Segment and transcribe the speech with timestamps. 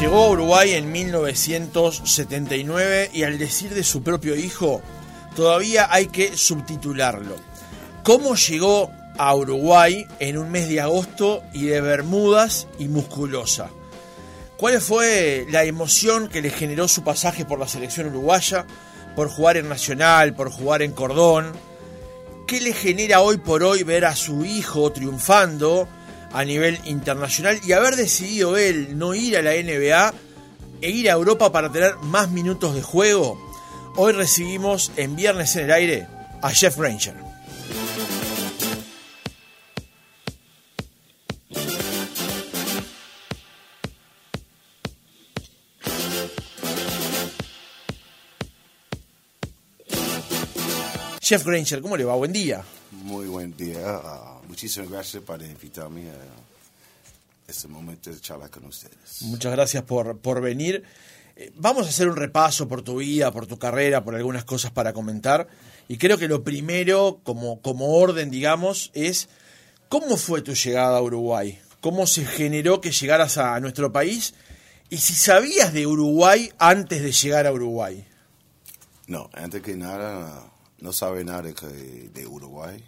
[0.00, 4.80] Llegó a Uruguay en 1979 y al decir de su propio hijo,
[5.36, 7.36] todavía hay que subtitularlo.
[8.02, 13.68] ¿Cómo llegó a Uruguay en un mes de agosto y de Bermudas y musculosa?
[14.56, 18.64] ¿Cuál fue la emoción que le generó su pasaje por la selección uruguaya,
[19.14, 21.52] por jugar en Nacional, por jugar en Cordón?
[22.46, 25.86] ¿Qué le genera hoy por hoy ver a su hijo triunfando
[26.32, 30.14] a nivel internacional y haber decidido él no ir a la NBA
[30.80, 33.38] e ir a Europa para tener más minutos de juego?
[33.96, 36.06] Hoy recibimos en Viernes en el Aire
[36.42, 37.14] a Jeff Ranger.
[51.30, 52.16] Jeff Granger, ¿cómo le va?
[52.16, 52.64] Buen día.
[53.02, 53.98] Muy buen día.
[53.98, 59.22] Uh, muchísimas gracias por invitarme a este momento de charla con ustedes.
[59.22, 60.84] Muchas gracias por, por venir.
[61.36, 64.70] Eh, vamos a hacer un repaso por tu vida, por tu carrera, por algunas cosas
[64.70, 65.48] para comentar.
[65.88, 69.30] Y creo que lo primero, como, como orden, digamos, es
[69.88, 71.58] cómo fue tu llegada a Uruguay.
[71.80, 74.34] ¿Cómo se generó que llegaras a nuestro país?
[74.90, 78.06] Y si sabías de Uruguay antes de llegar a Uruguay.
[79.06, 82.84] No, antes que nada, no sabe nada de, de Uruguay.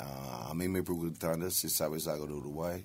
[0.00, 2.84] Uh, a mí me preguntan si sabes algo de Uruguay.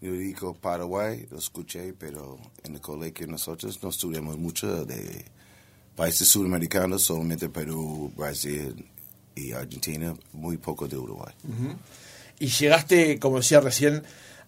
[0.00, 5.24] Yo digo Paraguay, lo escuché, pero en el colegio nosotros no estudiamos mucho de
[5.94, 8.84] países sudamericanos, solamente Perú, Brasil
[9.34, 11.32] y Argentina, muy poco de Uruguay.
[11.44, 11.76] Uh -huh.
[12.40, 14.02] Y llegaste, como decía recién,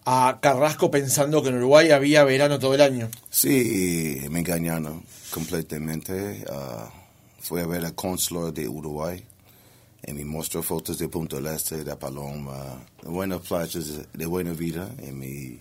[0.05, 3.09] a Carrasco pensando que en Uruguay había verano todo el año.
[3.29, 6.43] Sí, me engañaron completamente.
[6.49, 6.89] Uh,
[7.39, 9.23] fui a ver al cónsul de Uruguay
[10.07, 14.53] y me mostró fotos de Punta del Este, de Paloma, de buenas playas, de buena
[14.53, 14.93] vida.
[15.01, 15.59] Y me,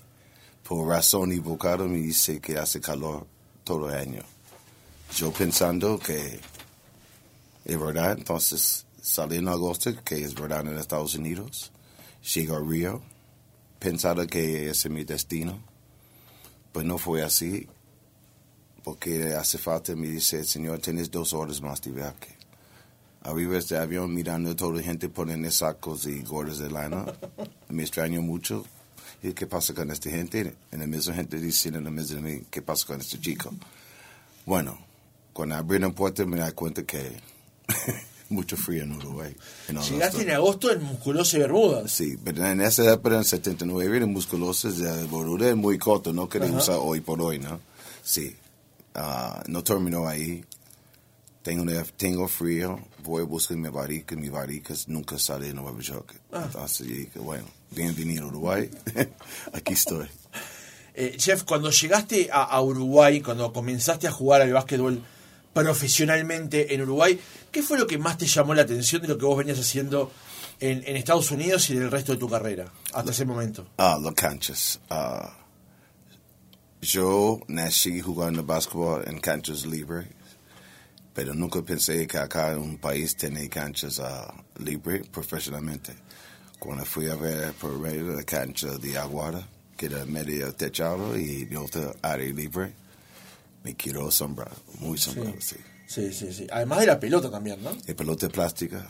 [0.63, 3.27] por razón equivocada me dice que hace calor
[3.63, 4.23] todo el año.
[5.17, 6.41] Yo pensando que
[7.65, 11.73] es verdad, entonces salí en agosto, que es verdad en Estados Unidos.
[12.35, 13.01] Llego a Río,
[13.79, 15.59] pensando que ese es mi destino.
[16.73, 17.67] Pues no fue así,
[18.83, 22.44] porque hace falta, me dice, señor, tienes dos horas más de viaje
[23.25, 27.07] arriba de este avión mirando a toda la gente poniendo sacos y gorras de lana.
[27.69, 28.65] Me extraño mucho.
[29.23, 30.55] ¿Y qué pasa con esta gente?
[30.71, 33.51] En la misma gente diciendo lo mismo de mí, ¿qué pasa con este chico?
[34.45, 34.79] Bueno,
[35.33, 37.17] cuando abrí la puerta me di cuenta que
[38.29, 39.35] mucho frío en Uruguay.
[39.69, 41.89] En Llegaste en agosto en Musculosa y Bermuda.
[41.89, 46.29] Sí, pero en esa época, en 79, en Musculosa, de Bermuda es muy corto, no
[46.29, 47.61] quería usar hoy por hoy, ¿no?
[48.03, 48.37] Sí.
[48.95, 50.45] Uh, no terminó ahí.
[51.43, 51.65] Tengo,
[51.97, 56.21] tengo frío, voy a buscar mi varica, mi varica nunca sale de Nueva York.
[56.33, 56.43] Ah.
[56.47, 58.71] Entonces dije, bueno, bienvenido a Uruguay,
[59.53, 60.09] aquí estoy.
[60.95, 65.03] Eh, Chef, cuando llegaste a, a, Uruguay, cuando comenzaste a jugar al básquetbol
[65.53, 67.21] profesionalmente en Uruguay,
[67.51, 70.11] ¿qué fue lo que más te llamó la atención de lo que vos venías haciendo
[70.61, 73.67] en, en Estados Unidos y en el resto de tu carrera hasta ese momento?
[73.77, 74.81] Ah, las canchas.
[74.91, 75.29] Uh,
[76.81, 80.07] yo nací jugando básquetbol en canchas libres
[81.15, 85.95] pero nunca pensé que acá en un país tenía canchas uh, libres profesionalmente.
[86.59, 91.17] Cuando fui a ver por medio de la cancha de Aguada, que era medio techado
[91.17, 92.73] y de otra área libre,
[93.63, 95.57] me quiero asombrado, muy asombrado, sí.
[95.87, 96.13] sí.
[96.13, 97.77] Sí, sí, Además de la pelota también, ¿no?
[97.87, 98.89] La pelota plástica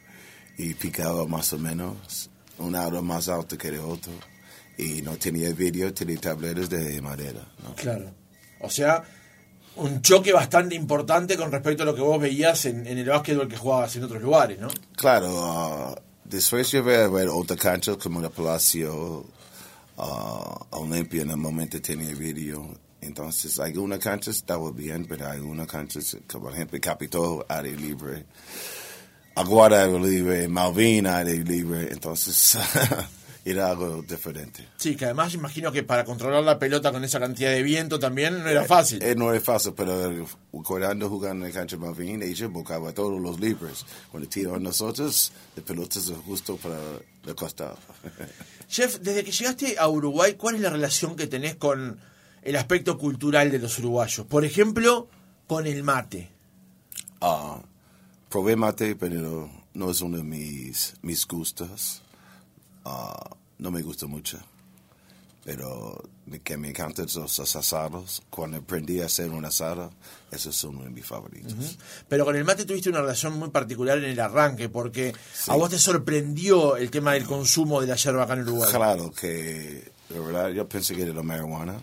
[0.58, 4.12] y picaba más o menos, un aro más alto que el otro.
[4.76, 7.46] Y no tenía vídeo, tenía tableros de madera.
[7.62, 7.74] ¿no?
[7.74, 8.10] Claro.
[8.60, 9.04] O sea,
[9.76, 13.56] un choque bastante importante con respecto a lo que vos veías en, el básquetbol que
[13.56, 14.68] jugabas en otros lugares, ¿no?
[14.96, 15.94] Claro, uh,
[16.24, 19.24] después yo ver, ver otra cancha como el Palacio
[19.96, 22.68] uh, Olimpia en el momento tenía vídeo.
[23.00, 28.26] Entonces, algunas canchas estaba bien, pero algunas canchas, como por ejemplo Capitol, área libre,
[29.34, 31.88] Aguada, área libre, Malvin, área libre.
[31.90, 32.58] Entonces,
[33.50, 34.66] era algo diferente.
[34.76, 38.42] Sí, que además imagino que para controlar la pelota con esa cantidad de viento también
[38.42, 39.02] no era fácil.
[39.02, 43.20] Eh, eh, no era fácil, pero cuando jugando en el cancha Malvin, ellos buscaban todos
[43.20, 43.84] los libres.
[44.10, 46.78] Cuando tiraban nosotros, la pelota es justo para
[47.26, 47.78] el costado.
[48.68, 51.98] Chef, desde que llegaste a Uruguay, ¿cuál es la relación que tenés con
[52.42, 54.26] el aspecto cultural de los uruguayos?
[54.26, 55.08] Por ejemplo,
[55.46, 56.30] con el mate.
[57.20, 57.60] Ah,
[58.28, 62.02] probé mate, pero no es uno de mis, mis gustos.
[62.84, 64.38] Uh, no me gusta mucho.
[65.44, 66.02] Pero
[66.44, 68.22] que me encantan los asados.
[68.28, 69.90] Cuando aprendí a hacer un asado,
[70.30, 71.52] esos son uno de mis favoritos.
[71.52, 71.76] Uh -huh.
[72.08, 75.50] Pero con el mate tuviste una relación muy particular en el arranque, porque sí.
[75.50, 78.70] a vos te sorprendió el tema del consumo de la yerba acá en Uruguay.
[78.70, 81.80] Claro, que de verdad yo pensé que era la marihuana,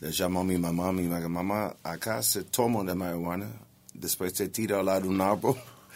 [0.00, 3.46] Le llamó a mi mamá, mi mamá, acá se toma de marihuana,
[3.94, 5.54] después se tira al lado de un árbol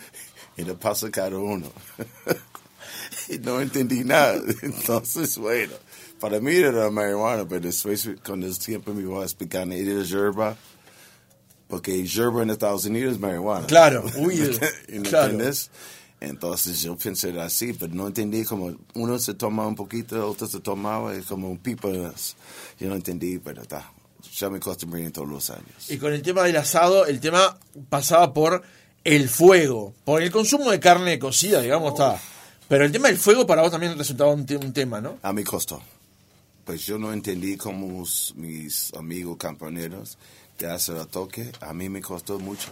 [0.56, 1.66] y le pasa cada uno.
[3.42, 4.40] no entendí nada.
[4.62, 5.74] Entonces, bueno,
[6.20, 10.56] para mí era marihuana, pero después con el tiempo me iba explicando, era yerba,
[11.68, 13.66] porque yerba en Estados Unidos es marihuana.
[13.66, 14.34] Claro, uy,
[14.88, 15.30] ¿Y ¿Me claro.
[15.30, 15.70] entiendes?
[16.18, 20.60] Entonces yo pensé así, pero no entendí como uno se tomaba un poquito, otro se
[20.60, 21.88] tomaba y como un pipa.
[21.90, 23.92] Yo no entendí, pero está.
[24.34, 25.90] Ya me acostumbré en todos los años.
[25.90, 27.58] Y con el tema del asado, el tema
[27.90, 28.62] pasaba por
[29.04, 32.18] el fuego, por el consumo de carne cocida, digamos, está.
[32.68, 35.18] Pero el tema del fuego para vos también resultaba un, un tema, ¿no?
[35.22, 35.80] A mí costó.
[36.64, 38.04] Pues yo no entendí como
[38.34, 40.18] mis amigos compañeros
[40.58, 41.52] que hacen el toque.
[41.60, 42.70] A mí me costó mucho.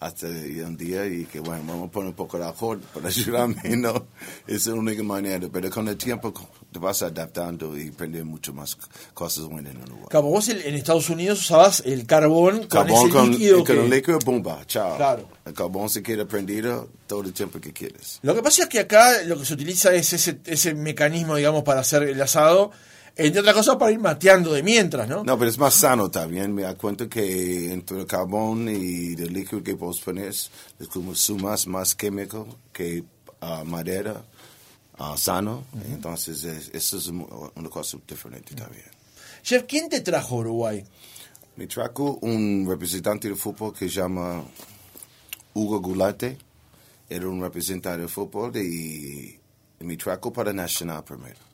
[0.00, 3.76] Hasta un día y que bueno, vamos a poner un poco de alcohol para ayudarme,
[3.76, 4.06] ¿no?
[4.46, 5.46] Es la única manera.
[5.52, 6.32] Pero con el tiempo
[6.72, 8.78] te vas adaptando y aprendes mucho más
[9.12, 10.08] cosas buenas en Uruguay.
[10.10, 13.72] Como vos en Estados Unidos usabas el carbón con Carbón ese con, líquido con que...
[13.72, 14.96] el líquido, bomba, chao.
[14.96, 15.28] Claro.
[15.44, 18.20] El carbón se queda prendido todo el tiempo que quieres.
[18.22, 21.62] Lo que pasa es que acá lo que se utiliza es ese, ese mecanismo, digamos,
[21.62, 22.70] para hacer el asado,
[23.16, 25.22] entre otras cosas para ir mateando de mientras, ¿no?
[25.24, 26.54] No, pero es más sano también.
[26.54, 31.14] Me da cuenta que entre el carbón y el líquido que vos pones, es como
[31.14, 33.04] sumas más químico que
[33.40, 34.22] ah, madera
[34.98, 35.64] ah, sano.
[35.92, 38.84] Entonces, es- eso es una cosa diferente también.
[39.42, 40.84] Chef, ¿quién te trajo a Uruguay?
[41.56, 44.42] Me trajo un representante de fútbol que se llama
[45.54, 46.38] Hugo Gularte.
[47.08, 49.38] Era un representante de fútbol y
[49.80, 51.49] me trajo para Nacional primero.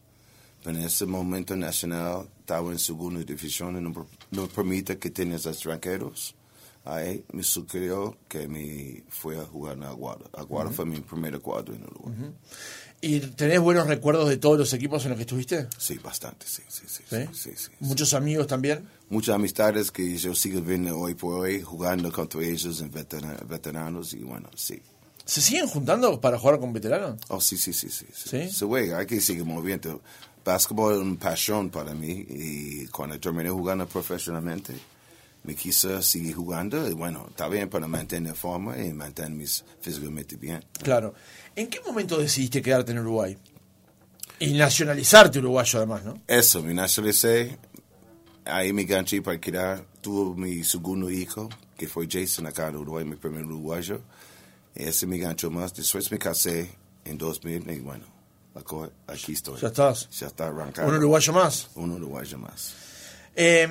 [0.66, 5.46] Pero en ese momento Nacional estaba en segunda división y no, no permite que tengas
[5.46, 6.34] extranjeros.
[6.84, 10.24] Ahí me sugirió que me fue a jugar en Aguada.
[10.32, 12.32] Aguada fue mi primer cuadro en Uruguay.
[13.00, 15.68] ¿Y tenés buenos recuerdos de todos los equipos en los que estuviste?
[15.78, 17.04] Sí, bastante, sí, sí, sí.
[17.08, 17.16] ¿Sí?
[17.32, 17.70] sí, sí.
[17.78, 18.88] ¿Muchos amigos también?
[19.08, 24.14] muchas amistades que yo sigo viendo hoy por hoy, jugando contra ellos en vetera- veteranos
[24.14, 24.82] y bueno, sí.
[25.24, 27.20] ¿Se siguen juntando para jugar con veteranos?
[27.28, 28.06] Oh, sí, sí, sí, sí.
[28.12, 28.28] sí.
[28.30, 28.50] ¿Sí?
[28.50, 30.00] Se juega, hay que seguir moviendo.
[30.46, 34.74] Básquetbol es una pasión para mí y cuando terminé jugando profesionalmente,
[35.42, 39.44] me quise seguir jugando y bueno, está bien para mantener forma y mantenerme
[39.80, 40.64] físicamente bien.
[40.80, 41.14] Claro.
[41.56, 43.36] ¿En qué momento decidiste quedarte en Uruguay?
[44.38, 46.22] Y nacionalizarte uruguayo además, ¿no?
[46.28, 47.58] Eso, me nacionalicé,
[48.44, 53.04] ahí me ganché para quedar, tuve mi segundo hijo, que fue Jason acá en Uruguay,
[53.04, 54.00] mi primer uruguayo.
[54.76, 56.70] Ese me ganchó más, después me casé
[57.04, 58.15] en 2000 y bueno,
[59.06, 59.60] aquí estoy.
[59.60, 60.08] Ya estás.
[60.10, 60.88] Ya está arrancado.
[60.88, 61.70] Un uruguayo más.
[61.74, 62.74] Un uruguayo más.
[63.34, 63.68] Eh,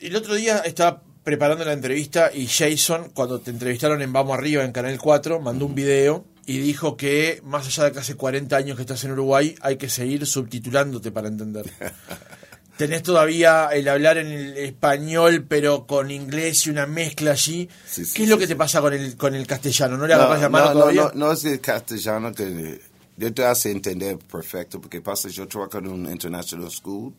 [0.00, 4.64] el otro día estaba preparando la entrevista y Jason, cuando te entrevistaron en Vamos Arriba,
[4.64, 8.56] en Canal 4, mandó un video y dijo que más allá de que hace 40
[8.56, 11.70] años que estás en Uruguay, hay que seguir subtitulándote para entender.
[12.76, 17.68] Tenés todavía el hablar en el español, pero con inglés y una mezcla allí.
[17.86, 19.96] Sí, sí, ¿Qué es lo sí, que te pasa con el, con el castellano?
[19.96, 21.02] ¿No le agarras la mano no, todavía?
[21.14, 22.80] no, no es el castellano que
[23.16, 27.12] yo te hace entender perfecto, porque pasa, yo trabajo en un international school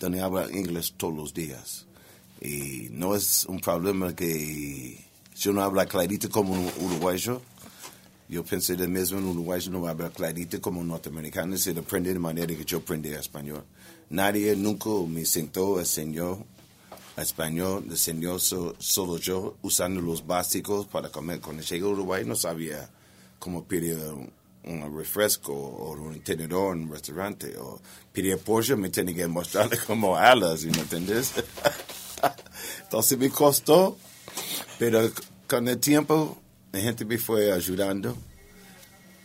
[0.00, 1.86] donde habla inglés todos los días.
[2.40, 5.04] Y no es un problema que
[5.36, 7.40] yo no hablo clarito como un uruguayo.
[8.28, 12.18] Yo pensé de mismo un uruguayo no habla clarito como un norteamericano, se aprende de
[12.18, 13.64] manera que yo aprendí español.
[14.10, 16.44] Nadie nunca me sentó, enseñó
[17.16, 21.40] español, enseñó so- solo yo, usando los básicos para comer.
[21.40, 22.90] Cuando llegué a Uruguay no sabía
[23.38, 23.98] cómo pedir
[24.66, 27.56] un, refresco o un tenedor en un restaurante.
[27.58, 27.80] O
[28.12, 31.32] pedir pollo, me tenía que mostrarle como alas, ¿me entiendes?
[32.82, 33.98] Entonces me costó,
[34.78, 35.10] pero
[35.46, 36.38] con el tiempo
[36.72, 38.16] la gente me fue ayudando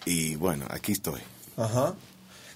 [0.06, 1.22] y bueno, aquí estoy.
[1.58, 1.96] Ajá.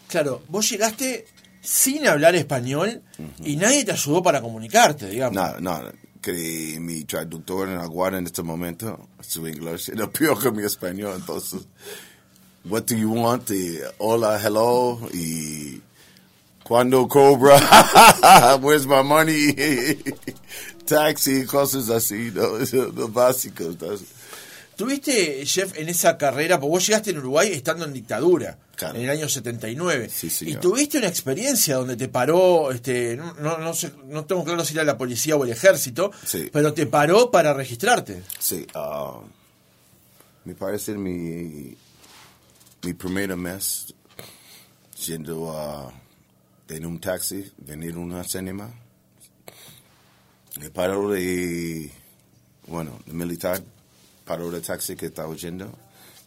[0.08, 1.26] Claro, vos llegaste
[1.62, 3.02] sin hablar español
[3.44, 5.36] y nadie te ayudó para comunicarte, digamos.
[5.36, 10.52] No, no, que mi traductor en Aguada en este momento, su inglés era peor que
[10.52, 11.62] mi español, entonces,
[12.66, 13.50] what do you want?
[13.52, 15.82] Y, hola, hello, y
[16.64, 17.60] cuando cobra,
[18.62, 19.54] where's my money?
[20.86, 22.58] Taxi, cosas así, ¿no?
[22.96, 23.64] lo básico.
[23.64, 24.08] entonces.
[24.76, 28.96] Tuviste, Jeff, en esa carrera, porque vos llegaste en Uruguay estando en dictadura, Claro.
[28.98, 30.10] en el año 79.
[30.10, 34.44] Sí, y tuviste una experiencia donde te paró, este, no, no, no sé, no tengo
[34.44, 36.50] claro si era la policía o el ejército, Sí.
[36.52, 38.24] pero te paró para registrarte.
[38.40, 39.20] Sí, ah,
[40.46, 41.78] me parece mi,
[42.84, 43.94] mi primer mes
[45.06, 45.92] yendo a
[46.68, 48.74] en un taxi, venir a una cinema.
[50.60, 51.92] Me paró de,
[52.68, 53.64] bueno, el militar
[54.26, 55.72] paró de taxi que estaba yendo.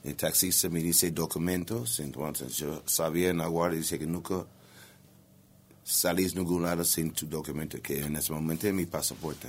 [0.05, 4.47] El taxista me dice documentos, entonces yo sabía en la guardia, dice que nunca
[5.83, 9.49] salís ningún lado sin tu documento, que en ese momento es mi pasaporte.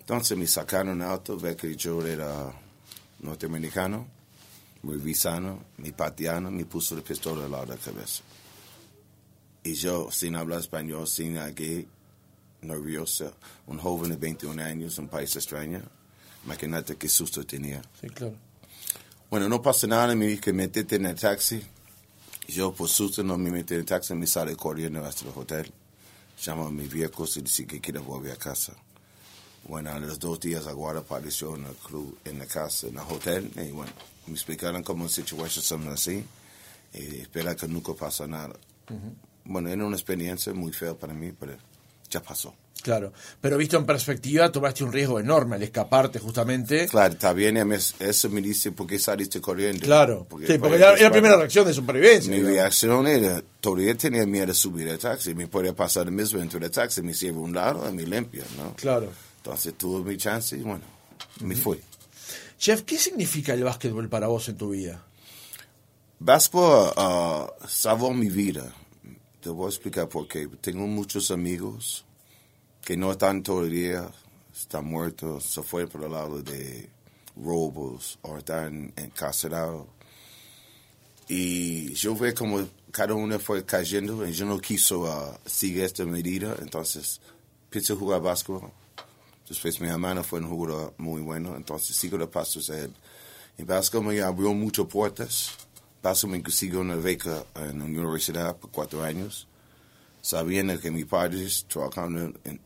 [0.00, 2.52] Entonces me sacaron auto, ve que yo era
[3.20, 4.06] norteamericano,
[4.82, 8.22] muy visano, me patearon, me puso la pistola al lado de la cabeza.
[9.64, 11.86] Y yo, sin hablar español, sin aquí,
[12.62, 13.32] nervioso,
[13.66, 15.80] un joven de 21 años, un país extraño,
[16.44, 17.80] imagínate qué susto tenía.
[18.00, 18.34] Sí, claro.
[19.30, 21.62] Bueno, no pasa nada, me dije, metete en el taxi.
[22.48, 25.72] Yo, por susto, no me metí en el taxi, me salí corriendo hasta el hotel.
[26.44, 28.74] Llamo a mis viejos y dice que quiero volver a casa.
[29.64, 33.04] Bueno, a los dos días Aguara apareció en el club, en la casa, en el
[33.08, 33.92] hotel, y bueno,
[34.26, 36.24] me explicaron cómo la situación así,
[36.94, 38.54] y espera que nunca pasa nada.
[39.44, 41.54] Bueno, era una experiencia muy fea para mí, pero
[42.10, 42.54] ya pasó.
[42.82, 46.88] Claro, pero visto en perspectiva, tomaste un riesgo enorme al escaparte justamente.
[46.88, 47.56] Claro, está bien,
[48.00, 49.84] eso me dice, ¿por qué saliste corriendo?
[49.84, 52.28] Claro, sí, porque era, era la primera reacción de supervivencia.
[52.28, 52.56] Mi digamos.
[52.56, 56.58] reacción era, todavía tenía miedo de subir al taxi, me podía pasar el mismo dentro
[56.58, 58.74] del taxi, me a un lado y me limpia, ¿no?
[58.74, 59.10] Claro.
[59.42, 60.84] Entonces tuve mi chance y bueno,
[61.40, 61.80] me fui.
[62.58, 65.04] Chef, ¿qué significa el básquetbol para vos en tu vida?
[66.20, 68.72] Básquetbol ah, salvó mi vida.
[69.40, 70.46] Te voy a explicar por qué.
[70.60, 72.04] Tengo muchos amigos
[72.84, 74.12] que no están todavía,
[74.54, 76.88] están muertos, se fue por el lado de
[77.34, 79.88] robos o están encarcelados.
[81.26, 86.04] Y yo veo como cada uno fue cayendo y yo no quiso ah, seguir esta
[86.04, 87.20] medida, entonces
[87.74, 88.70] a jugar básquetbol.
[89.52, 92.94] Después mi hermano fue un jugador muy bueno, entonces sigo los pasos de él.
[93.58, 95.50] Y básquetbol me abrió muchas puertas.
[96.02, 99.46] Básquetbol me consiguió una beca en la universidad por cuatro años.
[100.22, 102.60] Sabiendo que mi padre trabajando en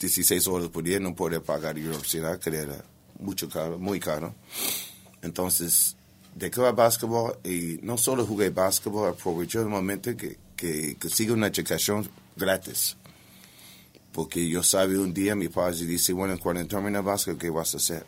[0.00, 2.84] 16 horas por día no podía pagar la universidad, que era
[3.20, 4.34] mucho caro, muy caro.
[5.22, 5.96] Entonces,
[6.36, 12.10] el básquetbol y no solo jugué básquetbol, aproveché el momento que, que consigo una educación
[12.34, 12.96] gratis.
[14.12, 17.74] Porque yo sabía un día, mi padre dice, bueno, cuando termine el básquet, ¿qué vas
[17.74, 18.06] a hacer?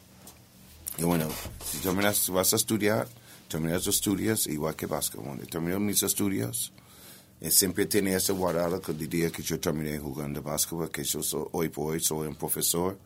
[0.96, 1.28] Y bueno,
[1.70, 3.06] si terminas, vas a estudiar,
[3.46, 5.26] terminas tus estudios igual que básquetbol.
[5.28, 6.72] Bueno, terminé mis estudios
[7.40, 11.22] y siempre tenía ese guardado que el día que yo terminé jugando básquetbol, que yo
[11.22, 12.98] soy, hoy por hoy soy un profesor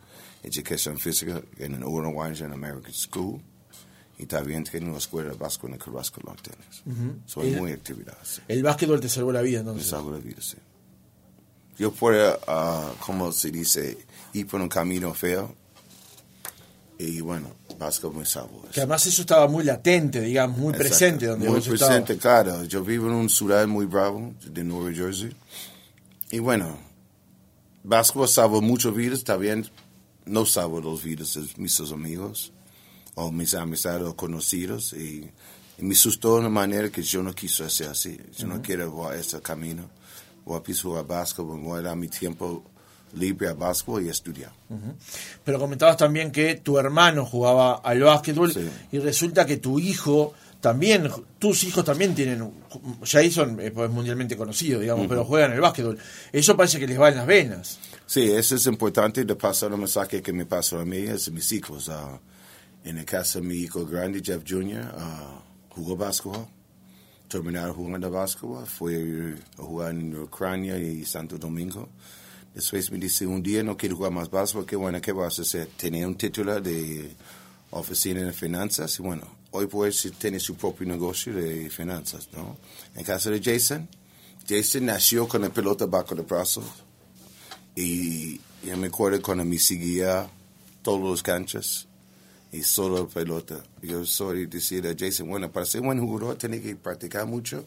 [0.43, 3.41] de educación física en el Uruguay en American School.
[4.19, 7.19] Y también tengo una escuela de básquetbol en Carrasco Long Tennis.
[7.27, 8.17] Soy Y- muy actividad.
[8.23, 8.41] sí.
[8.47, 9.91] El básquetbol te salvó la vida Me entonces.
[9.91, 10.57] salvo la vida, sí.
[11.79, 13.99] Yo puedo, ah, como se dice,
[14.33, 15.55] ir por un camino feo.
[16.99, 17.49] Y bueno,
[17.79, 18.63] básquetbol me salvó.
[18.73, 20.89] Que además eso estaba muy latente, digamos, muy Exacto.
[20.89, 22.45] presente donde Muy vos presente, estabas.
[22.45, 22.65] claro.
[22.65, 25.35] Yo vivo en una ciudad muy bravo de Nueva Jersey.
[26.31, 26.79] Y bueno,
[27.83, 29.69] básquetbol salvó muchas vidas, también
[30.27, 32.53] no salvó las vidas de mis amigos
[33.15, 34.93] o mis amistades o conocidos.
[34.93, 35.29] Y,
[35.79, 38.17] y me asustó de una manera que yo no quiso hacer así.
[38.39, 39.91] Yo no quiero ese camino.
[40.45, 42.65] Voy a pisar jugar básquetbol, voy a dar mi tiempo
[43.15, 44.53] libre a básquetbol y estudiar.
[45.45, 48.69] Pero comentabas también que tu hermano jugaba al básquetbol Sí.
[48.93, 52.53] y resulta que tu hijo también, tus hijos también tienen,
[53.05, 55.99] Jason eh, pues, es mundialmente conocido, digamos, pero juegan el básquetbol.
[56.33, 57.79] Eso parece que les va en las venas.
[58.07, 61.51] Sí, eso es importante de pasar el mensaje que me pasó a mí, es mis
[61.53, 61.89] hijos.
[61.89, 62.19] ah,
[62.85, 66.47] en el caso de mi hijo grande, Jeff Jr., ah, jugó básquetbol,
[67.33, 71.89] terminaron jugando básquetbol, fue a jugar en Ucrania y Santo Domingo.
[72.55, 75.43] Después me dice, un día no quiero jugar más básquetbol, qué bueno, ¿qué vas a
[75.43, 75.69] hacer?
[75.79, 77.11] Tenía un título de
[77.71, 82.59] oficina de finanzas y bueno, hoy pues tiene su propio negocio de finanzas, ¿no?
[82.95, 83.89] En caso de Jason,
[84.47, 86.63] Jason nació con la pelota bajo el brazo
[87.75, 90.29] y yo me acuerdo cuando me seguía
[90.83, 91.89] todos los canchas
[92.53, 93.63] y solo pelota.
[93.81, 97.65] Yo soy decir a Jason, bueno, para ser buen jugador tiene que practicar mucho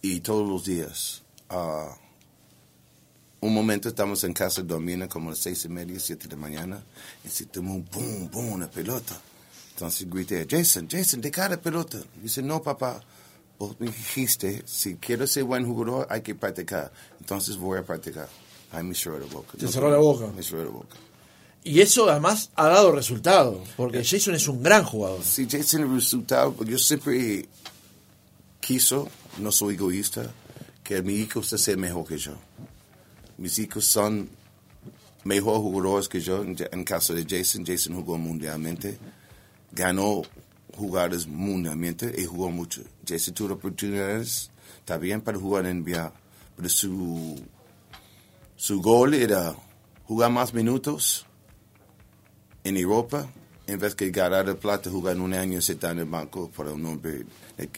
[0.00, 1.22] y todos los días.
[1.50, 1.94] Ah,
[3.40, 6.40] un momento estamos en casa durmiendo como a las seis y media, siete de la
[6.40, 6.82] mañana
[7.22, 9.20] y sentimos un boom, boom, una pelota.
[9.74, 11.98] Entonces grité, Jason, Jason, de cada pelota.
[12.22, 13.02] Dice, no, papá,
[13.58, 16.90] vos me dijiste, si quiero ser buen jugador hay que practicar.
[17.20, 18.28] Entonces voy a practicar.
[18.72, 19.58] Ay, me cerró la boca.
[19.58, 20.26] Te cerró la boca.
[20.34, 20.96] Me cerró la boca.
[21.66, 25.24] Y eso además ha dado resultado, porque Jason es un gran jugador.
[25.24, 27.48] Sí, Jason, el resultado, porque yo siempre
[28.60, 30.30] quiso, no soy egoísta,
[30.82, 32.32] que mi hijo se sea mejor que yo.
[33.38, 34.28] Mis hijos son
[35.24, 36.42] mejor jugadores que yo.
[36.42, 38.98] En, caso de Jason, Jason jugó mundialmente,
[39.72, 40.20] ganó
[40.76, 42.82] jugadores mundialmente y jugó mucho.
[43.08, 44.50] Jason tuvo oportunidades
[44.84, 46.12] también para jugar en NBA,
[46.56, 47.40] pero su,
[48.54, 49.56] su gol era
[50.04, 51.24] jugar más minutos
[52.64, 53.26] en Europa,
[53.66, 56.84] en vez de ganar el plata, jugar un año sentar en el banco para un
[56.86, 57.24] hombre
[57.56, 57.68] de,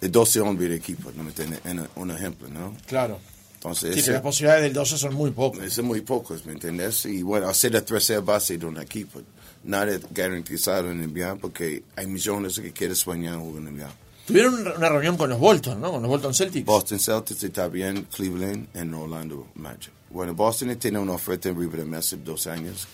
[0.00, 1.60] de 12 hombres de equipo, ¿no me entiendes?
[1.64, 2.74] En un ejemplo, ¿no?
[2.86, 3.18] Claro.
[3.54, 5.64] Entonces, Sí, que ese- las posibilidades del 12 son muy pocas.
[5.64, 7.06] es muy pocos, ¿me entiendes?
[7.06, 9.22] Y bueno, hacer la tercera base de un equipo,
[9.64, 13.90] nada garantizado en NBA porque hay millones que quieren soñar en NBA.
[14.26, 15.90] Tuvieron una reunión con los Bolton, ¿no?
[15.92, 16.64] Con los Bolton Celtics.
[16.66, 19.92] Boston Celtics está bien, Cleveland y Orlando Magic.
[20.10, 22.86] Bueno, Boston tiene una oferta en River de hace dos años,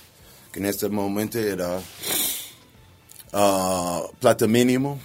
[0.53, 1.81] que en este momento era
[3.33, 4.99] ah, plata mínimo,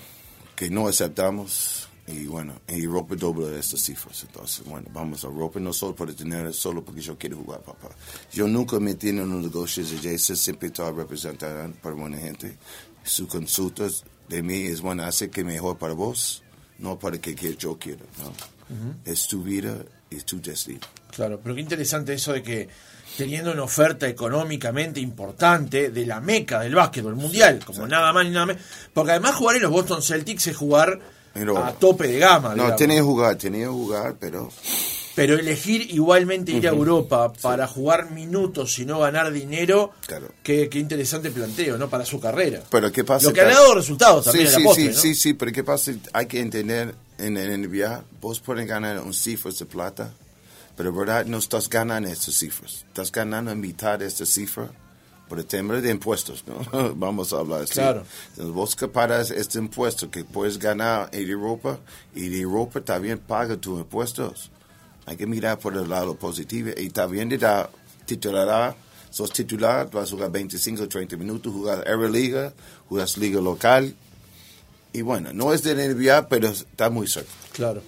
[0.55, 1.89] que no aceptamos.
[2.07, 4.23] Y bueno, en Europa doble estas cifras.
[4.23, 7.89] Entonces, bueno, vamos a Europa no solo por tener, solo porque yo quiero jugar, papá.
[8.31, 12.57] Yo nunca me metí en los negocios de Jason, siempre estaba representando para buena gente.
[13.03, 13.87] Su consulta
[14.29, 16.43] de mí es, bueno, hace que mejor para vos,
[16.77, 18.31] no para que, que yo quiera, ¿no?
[19.03, 19.75] Es tu vida,
[20.09, 20.81] es tu destino.
[21.11, 22.69] Claro, pero qué interesante eso de que
[23.17, 28.31] teniendo una oferta económicamente importante de la meca del básquetbol mundial, como nada más ni
[28.31, 28.62] nada menos,
[28.93, 31.00] porque además jugar en los Boston Celtics es jugar
[31.34, 32.75] Pero- a tope de gama, No, digamos.
[32.77, 34.51] tenía que jugar, tenía que jugar, pero
[35.15, 40.27] pero elegir igualmente ir a Europa para jugar minutos y no ganar dinero, Claro.
[40.43, 41.89] qué, qué interesante planteo, ¿no?
[41.89, 42.60] Para su carrera.
[42.69, 43.27] Pero ¿qué pasa?
[43.29, 45.01] Lo que ha dado resultados Sí, también en sí, la postre, sí, ¿no?
[45.01, 45.93] sí, sí, pero ¿qué pasa?
[46.12, 50.12] Hay que entender en el NBA, vos puedes ganar un cifras de plata,
[50.75, 52.86] pero en verdad no estás ganando estas cifras.
[52.88, 54.70] Estás ganando mitad de esta cifra
[55.27, 56.94] por el tema de impuestos, ¿no?
[56.96, 57.74] Vamos a hablar así.
[57.74, 58.05] Claro.
[58.32, 61.79] Entonces, vos que pagas este impuesto que puedes ganar en Europa
[62.13, 64.51] y de Europa también paga tus impuestos.
[65.05, 67.70] Hay que mirar por el lado positivo y también te da
[68.05, 68.75] titular.
[69.10, 72.53] Sos titular, vas a jugar 25 30 minutos, jugar Euroliga,
[72.89, 73.96] jugas liga local.
[74.91, 77.32] Y bueno, no es de NBA, pero está muy cerca.
[77.53, 77.82] Claro.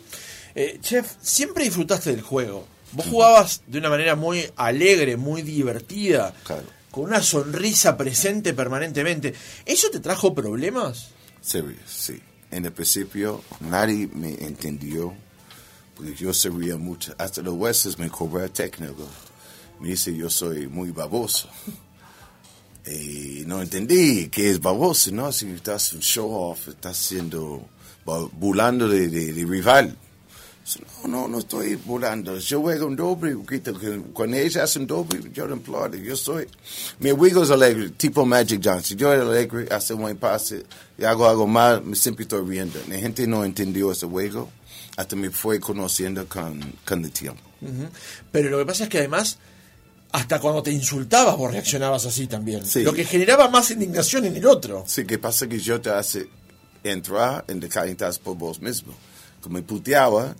[0.56, 2.65] Eh, chef, siempre disfrutaste del juego.
[2.94, 6.63] Vos jugabas de una manera muy alegre, muy divertida, Claro.
[6.91, 9.34] con una sonrisa presente permanentemente.
[9.65, 11.10] ¿Eso te trajo problemas?
[11.41, 12.22] Serio, sí.
[12.50, 15.14] En el principio nadie me entendió
[15.96, 17.14] porque yo se ría mucho.
[17.18, 19.07] Hasta los huesos me cobraba técnico.
[19.81, 21.50] Me dice yo soy muy baboso.
[22.90, 25.31] Y no entendí qué es baboso, ¿no?
[25.33, 27.68] Si estás un show off, estás siendo
[28.05, 29.98] bu- burlando de, de- de rival.
[31.03, 32.38] No, no, no estoy burlando.
[32.38, 33.38] Yo juego un doble.
[34.14, 35.98] Cuando ellos hacen doble, yo lo aplaudo.
[35.98, 36.48] Yo soy.
[37.00, 38.98] Mi amigo es alegre, tipo Magic Johnson.
[38.98, 40.64] Yo era alegre, hace un buen pase,
[40.98, 42.80] y hago algo mal, me siempre estoy riendo.
[42.90, 44.50] La gente no entendió ese juego
[44.98, 47.42] hasta me fue conociendo con, con el tiempo.
[47.62, 47.88] Ujú.
[48.32, 49.38] Pero lo que pasa es que además,
[50.12, 52.66] hasta cuando te insultabas, vos reaccionabas así también.
[52.66, 52.84] Sí.
[52.84, 54.84] Lo que generaba más indignación en el otro.
[54.88, 56.27] Sí, que pasa que yo te hace
[56.84, 58.94] entrar en te calentas por vos mismo.
[59.40, 60.36] Como me puteaba,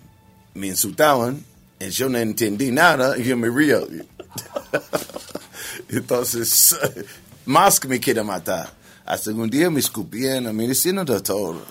[0.54, 1.44] me insultaban,
[1.80, 3.86] y yo no entendí nada, y yo me río.
[5.88, 6.76] Entonces,
[7.46, 8.72] más que me quiere matar.
[9.04, 11.62] Hasta un día me escupían, me diciendo de todo.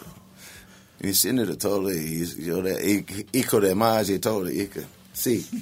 [0.99, 4.45] Diciendo de todo, y yo de hijo de más y todo.
[4.45, 4.71] que-
[5.13, 5.47] sí.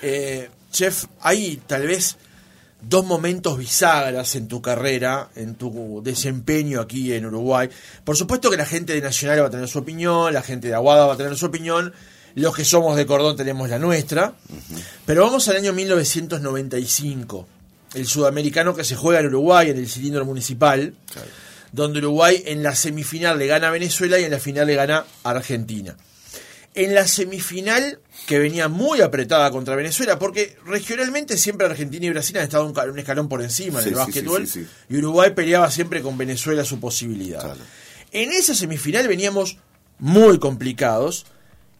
[0.00, 2.16] Eh, chef, hay tal vez
[2.80, 7.68] dos momentos bisagras en tu carrera, en tu desempeño aquí en Uruguay.
[8.04, 10.74] Por supuesto que la gente de Nacional va a tener su opinión, la gente de
[10.74, 11.92] Aguada va a tener su opinión,
[12.34, 14.34] los que somos de Cordón tenemos la nuestra.
[15.06, 17.46] Pero vamos al año 1995,
[17.94, 21.28] el sudamericano que se juega en Uruguay, en el cilindro municipal, Claro.
[21.72, 25.04] donde Uruguay en la semifinal le gana a Venezuela y en la final le gana
[25.24, 25.96] a Argentina.
[26.80, 32.36] En la semifinal, que venía muy apretada contra Venezuela, porque regionalmente siempre Argentina y Brasil
[32.38, 34.64] han estado un, ca- un escalón por encima Sí, en el sí, básquetbol, sí, sí,
[34.64, 34.94] sí.
[34.94, 37.40] y Uruguay peleaba siempre con Venezuela su posibilidad.
[37.40, 37.60] Claro.
[38.12, 39.58] En esa semifinal veníamos
[39.98, 41.26] muy complicados,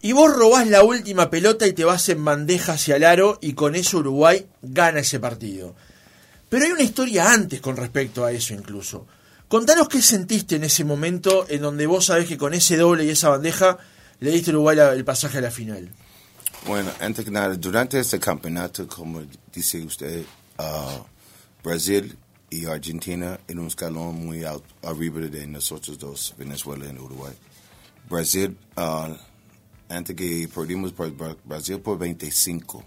[0.01, 3.53] y vos robás la última pelota y te vas en bandeja hacia el aro, y
[3.55, 5.75] con eso Uruguay gana ese partido.
[6.49, 9.07] Pero hay una historia antes con respecto a eso incluso.
[9.49, 13.11] Contanos qué sentiste en ese momento en donde vos sabés que con ese doble y
[13.11, 13.79] esa bandeja
[14.21, 15.89] le diste a Uruguay el pasaje a la final.
[16.67, 19.23] Bueno, antes que nada, durante este campeonato, como
[19.55, 20.25] dice usted,
[20.59, 21.03] ah,
[21.63, 22.17] Brasil
[22.51, 27.33] y Argentina en un escalón muy alto, arriba de nosotros dos, Venezuela y Uruguay.
[28.09, 29.15] Brasil, ah,
[29.89, 32.83] antes que perdimos por Bra- Brasil por 25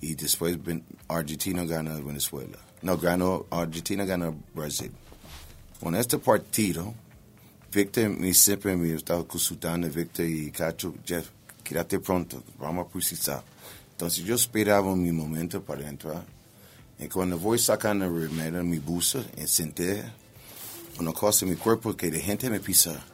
[0.00, 0.58] y después
[1.08, 2.58] Argentina gana Venezuela.
[2.82, 4.90] No, ganó, Argentina ganó Brasil.
[5.80, 6.92] Con este partido,
[7.74, 11.28] Victor me siempre me estaba consultando, Victor y Cacho, Jeff,
[11.64, 13.42] quédate pronto, vamos a precisar.
[13.90, 16.24] Entonces yo esperaba mi momento para entrar.
[16.98, 20.04] Y cuando voy sacando el remedio en mi busa, y senté
[21.00, 23.04] una cosa en mi cuerpo que la gente me pisa,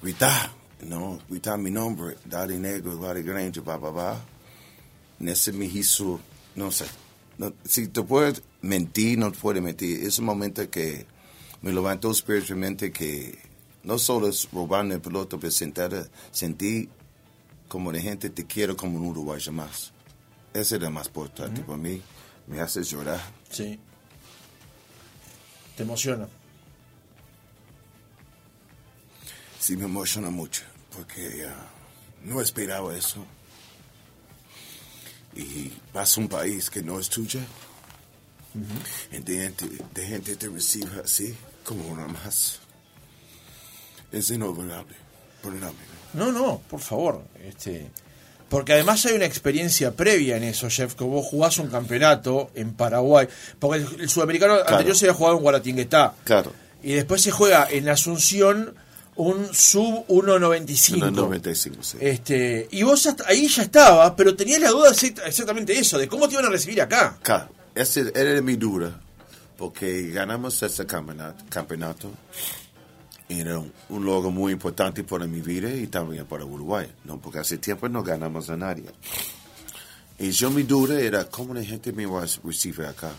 [0.00, 0.50] gritar,
[0.86, 4.24] no, gritar mi nombre, Daddy Negro, Daddy Granger, bla, bla, bla.
[5.20, 6.18] En ese me hizo,
[6.54, 6.86] no sé,
[7.36, 10.04] no, si te puedes mentir, no te puedes mentir.
[10.04, 11.06] Es un momento que
[11.62, 13.38] me levantó espiritualmente que
[13.84, 16.88] no solo es robarme el pelota, pero sentar, sentí
[17.68, 19.92] como la gente te quiere como un uruguayo más.
[20.52, 22.02] Ese es lo más importante para mí.
[22.46, 23.20] Me hace llorar.
[23.48, 23.78] Sí.
[25.76, 26.28] ¿Te emociona?
[29.58, 31.70] Sí, me emociona mucho, porque ah,
[32.24, 33.24] no esperaba eso.
[35.34, 37.40] Y vas a un país que no es tuyo,
[39.10, 42.60] y de gente, de gente te recibe así, como una más.
[44.10, 44.94] Es inolvidable,
[45.42, 45.92] perdóname.
[46.14, 47.22] No, no, por favor.
[47.46, 47.88] Este,
[48.48, 52.74] porque además hay una experiencia previa en eso, Jeff, que vos jugás un campeonato en
[52.74, 53.26] Paraguay.
[53.58, 56.14] Porque el, sudamericano anterior se había jugado en Guaratinguetá.
[56.24, 56.52] Claro.
[56.82, 58.74] Y después se juega en Asunción
[59.16, 61.12] un sub 1.95.
[61.12, 61.98] 1.95, sí.
[62.00, 66.08] Este, y vos hasta- ahí ya estabas, pero tenías la duda exact- exactamente eso, de
[66.08, 67.16] cómo te iban a recibir acá.
[67.22, 69.00] Claro, ese era mi duda,
[69.62, 72.10] porque ganamos ese campeonato, campeonato
[73.28, 77.20] era un, un logro muy importante para mi vida y también para Uruguay, ¿no?
[77.20, 78.86] porque hace tiempo no ganamos a nadie.
[80.18, 83.12] Y yo mi duda era cómo la gente me va a recibir acá.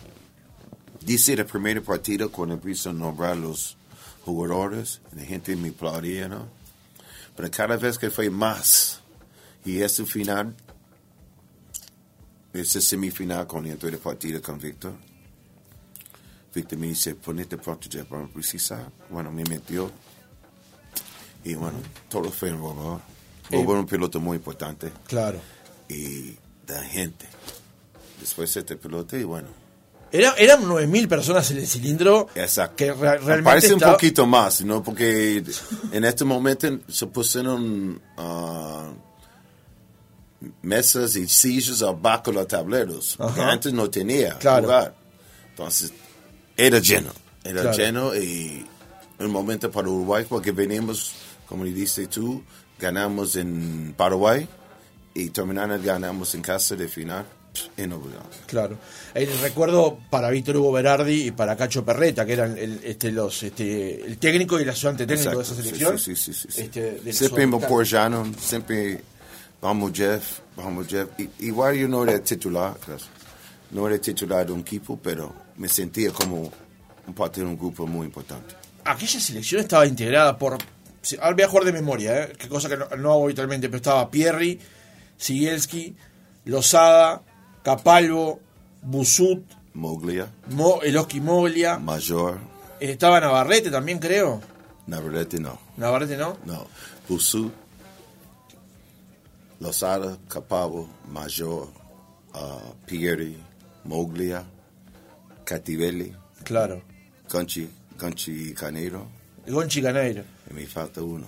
[1.00, 3.78] Dice el primer partido cuando empiezo a nombrar los
[4.26, 6.50] jugadores, la gente me aplaudía, ¿no?
[7.38, 9.00] Pero cada vez que fue más,
[9.64, 10.54] y ese final,
[12.52, 14.94] ese semifinal con el partido con Víctor,
[16.54, 18.90] Víctor me dice, ponete pronto ya para precisar.
[19.10, 19.92] Bueno, me metió.
[21.44, 21.78] Y bueno,
[22.10, 22.62] todo fue en.
[22.62, 23.02] Bobo
[23.52, 24.92] era un piloto muy importante.
[25.08, 25.40] Claro.
[25.90, 26.36] Y
[26.68, 27.28] la gente.
[28.20, 29.48] Después este piloto y bueno.
[30.12, 32.30] Era, eran 9.000 personas en el cilindro.
[32.36, 32.76] Exacto.
[32.76, 34.84] Que re- realmente Parece estaba- un poquito más, ¿no?
[34.84, 35.44] Porque
[35.92, 38.92] en este momento se pusieron ah,
[40.62, 43.16] mesas y sillas abajo de los tableros.
[43.18, 44.64] porque antes no tenía Claro.
[44.64, 44.96] lugar.
[45.50, 45.92] Entonces,
[46.58, 47.12] era lleno.
[47.44, 47.78] Era Claro.
[47.78, 48.66] lleno y
[49.20, 51.14] un momento para Uruguay porque venimos,
[51.48, 52.44] como dices tú,
[52.80, 54.48] ganamos en Paraguay
[55.14, 57.26] y terminando ganamos en casa de final.
[57.78, 58.30] Inolvidable.
[58.48, 58.80] Claro.
[59.14, 63.44] El recuerdo para Víctor Hugo Berardi y para Cacho Perreta, que eran el, este, los,
[63.44, 66.00] este, el técnico y el ayudante técnico de esa Exacto, selección.
[66.00, 66.48] Sí, sí, sí.
[66.60, 67.46] Este, siempre.
[67.46, 69.04] Borjano, siempre
[69.62, 71.10] vamos Jeff, vamos Jeff.
[71.40, 72.76] Igual yo no era titular,
[73.70, 76.52] no era titular de un equipo, pero me sentía como
[77.08, 78.56] un parte de un grupo muy importante.
[78.86, 80.58] Aquella selección estaba integrada por.
[81.22, 82.34] Ahora voy a jugar de memoria, ¿eh?
[82.38, 84.60] que cosa que no, no hago habitualmente, pero estaba Pierri,
[85.18, 85.96] Sigelski,
[86.46, 87.22] Lozada,
[87.62, 88.40] Capalvo,
[88.82, 91.78] Busut, Moglia, Mo, Eloski Moglia.
[91.78, 92.40] Major,
[92.80, 94.42] eh, Estaba Navarrete también, creo.
[94.88, 96.38] Navarrete no, Navarrete, ¿no?
[96.46, 96.68] no.
[97.08, 97.52] Busu,
[99.60, 101.70] Lozada, Capavo, Major,
[102.34, 103.38] uh, Pieri,
[103.86, 104.44] Moglia,
[105.44, 106.82] Cativelli, Claro.
[107.30, 107.68] Gonchi,
[108.00, 109.08] Gonchi Canero,
[109.48, 110.24] Gonchi Caneiro.
[110.50, 111.26] y me falta uno.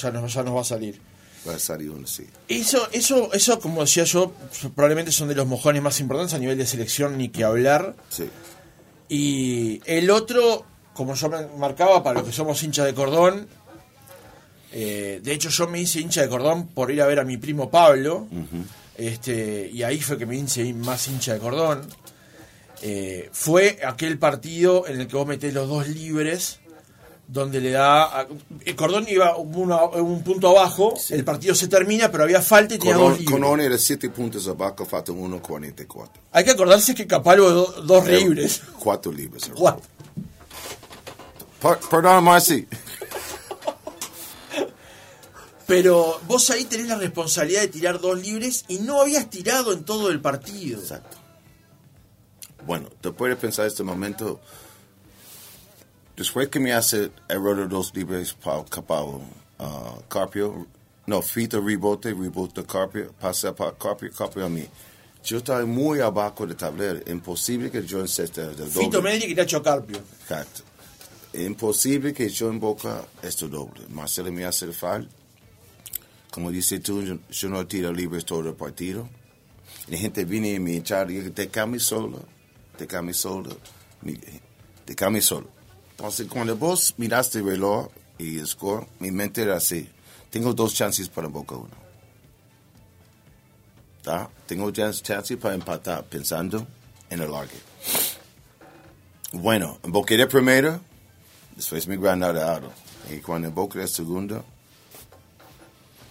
[0.00, 1.00] Ya nos, ya nos va a salir.
[1.48, 2.24] Va a salir uno, sí.
[2.48, 4.32] Eso, eso, eso, como decía yo,
[4.76, 7.96] probablemente son de los mojones más importantes a nivel de selección, ni que hablar.
[8.08, 8.28] Sí.
[9.08, 13.48] Y el otro, como yo me marcaba, para los que somos hinchas de cordón,
[14.72, 17.36] eh, de hecho yo me hice hincha de cordón por ir a ver a mi
[17.36, 18.26] primo Pablo,
[18.96, 21.86] este, y ahí fue que me hice más hincha de cordón.
[22.82, 26.58] Eh, fue aquel partido en el que vos metés los dos libres,
[27.28, 28.20] donde le da...
[28.20, 28.26] a-
[28.64, 32.78] el cordón iba una- un punto abajo, el partido se termina, pero había falta y
[32.78, 33.66] tenía dos Colón, libres.
[33.66, 36.10] Era 7 puntos abajo, faltan 1.44.
[36.32, 38.60] Hay que acordarse que Capalvo do- dos libres.
[38.78, 39.50] 4 libres.
[39.54, 39.82] Cuatro.
[41.62, 42.66] Per- Perdón, Marcy.
[45.66, 49.84] Pero vos ahí tenés la responsabilidad de tirar dos libres y no habías tirado en
[49.84, 50.80] todo el partido.
[50.80, 51.16] Exacto.
[52.66, 54.40] Bueno, después de pensar este momento,
[56.16, 59.22] después que me hace error de dos libres para Capao,
[59.58, 60.66] uh, Carpio,
[61.06, 64.66] no, Fito rebote, rebote Carpio, pasa para Carpio, Carpio a mí.
[65.24, 68.70] Yo estaba muy abajo del tablero, imposible que yo enceste del doble.
[68.70, 69.98] Fito Medri y Nacho Carpio.
[70.20, 70.62] Exacto.
[71.34, 73.86] Imposible que yo en Boca esto doble.
[73.88, 75.08] Marcelo me hace el foul.
[76.30, 79.08] Como dice tú, yo, yo no tiro libres todo el partido.
[79.88, 82.24] La gente viene y me echar y te cambies solo,
[82.86, 83.56] cambies solo,
[84.96, 85.48] cambies solo.
[85.92, 89.88] Entonces, cuando vos miraste el reloj y el score, mi mente era así.
[90.30, 91.82] Tengo dos chances para Boca uno.
[94.02, 94.28] ¿Tá?
[94.46, 96.66] Tengo chances para empatar pensando
[97.08, 97.60] en el largue.
[99.32, 100.80] Bueno, en Boca de primero,
[101.54, 102.70] después me granadaron.
[103.10, 104.44] Y cuando en Boca de segundo,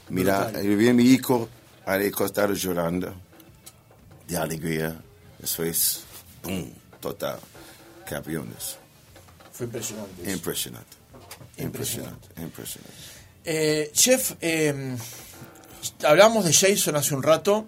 [0.10, 1.50] mira, yo vi a mi hijo
[1.86, 3.14] al costado llorando
[4.28, 5.02] de alegría.
[5.40, 6.04] Después,
[6.42, 6.70] ¡pum!
[7.00, 7.40] Total.
[8.06, 8.78] Campeones.
[9.52, 10.22] Fue impresionante.
[10.24, 10.32] eso.
[10.32, 10.98] Impresionante.
[11.58, 12.28] Impresionante.
[12.42, 12.94] Impresionante.
[13.46, 14.96] Eh, chef, eh,
[16.04, 17.68] Hablamos de Jason hace un rato.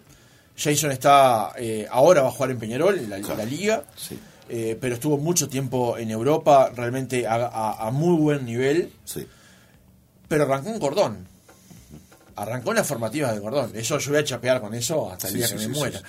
[0.55, 3.83] Jason está eh, ahora va a jugar en Peñarol, en la, la liga.
[3.95, 4.19] Sí.
[4.49, 8.93] Eh, pero estuvo mucho tiempo en Europa, realmente a, a- a muy buen nivel.
[9.03, 9.27] Sí.
[10.27, 11.27] Pero arrancó en Cordón.
[12.35, 13.71] Arrancó en las formativas de Cordón.
[13.75, 15.79] Eso yo voy a chapear con eso hasta el Sí, día sí, que me sí,
[15.79, 16.01] muera.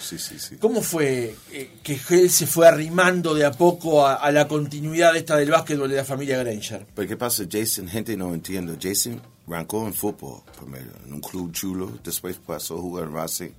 [0.58, 5.14] ¿Cómo fue eh, que él se fue arrimando de a poco a, a la continuidad
[5.16, 6.86] esta del básquetbol de la familia Granger?
[6.94, 7.44] Pero ¿qué pasa?
[7.50, 8.78] Jason, gente no entiende.
[8.80, 11.92] Jason arrancó en fútbol primero, en un club chulo.
[12.02, 13.50] Después pasó a jugar en Racing.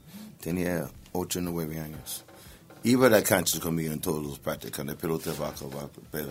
[0.41, 2.23] Tenía 8 o 9 años.
[2.83, 5.65] Iba a la cancha conmigo en todos los prácticas, de pelota vaca,
[6.11, 6.29] pero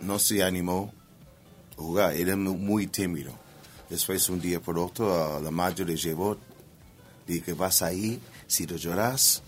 [0.00, 0.92] no se animó
[1.72, 2.14] a jugar.
[2.16, 3.32] Era mu- muy tímido.
[3.88, 6.36] Después, un día por otro, la madre le llevó.
[7.26, 9.42] Dije, vas ahí, si lo lloras,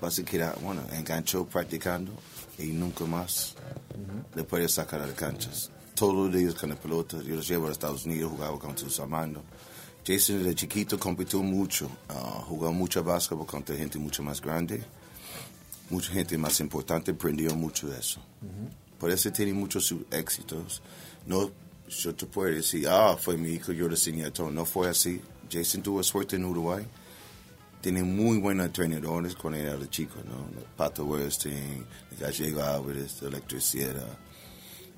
[0.00, 2.12] vas a quedar, bueno, enganchó practicando
[2.58, 3.54] y nunca más
[4.34, 5.70] le puede sacar a las canchas.
[5.94, 8.98] Todos los días con la pelota, yo lo llevo a Estados Unidos, jugaba con sus
[8.98, 9.42] hermanos.
[10.04, 14.82] Jason desde chiquito compitió mucho, ah, jugó mucho básquetbol contra gente mucho más grande,
[15.90, 18.20] mucha gente más importante, aprendió mucho de eso.
[18.98, 20.82] Por eso tiene muchos éxitos.
[21.26, 21.50] No,
[21.96, 24.50] yo te puedo decir, ah, fue mi hijo, yo le enseñé todo.
[24.50, 25.20] No fue así.
[25.50, 26.84] Jason tuvo suerte en Uruguay.
[27.80, 30.46] Tiene muy buenos entrenadores cuando era chico, ¿no?
[30.76, 31.84] Pato Westing,
[32.18, 34.06] Gallego Álvarez, de Electricidad.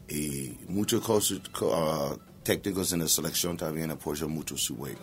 [0.08, 5.00] Y muchos cosas, co- ah, técnicos en la selección también apoyan mucho su juego.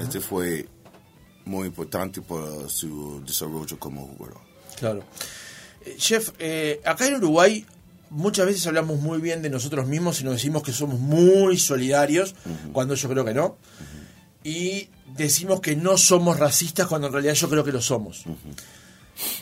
[0.00, 0.66] Este fue
[1.44, 4.40] muy importante para su desarrollo como jugador.
[4.78, 5.04] Claro.
[5.84, 7.66] Eh, Chef, eh, acá en Uruguay
[8.10, 12.34] muchas veces hablamos muy bien de nosotros mismos y nos decimos que somos muy solidarios,
[12.72, 13.56] cuando yo creo que no.
[14.44, 18.24] Y decimos que no somos racistas cuando en realidad yo creo que lo somos.